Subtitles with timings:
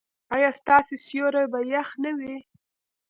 [0.35, 2.35] ایا ستاسو سیوري به يخ نه وي؟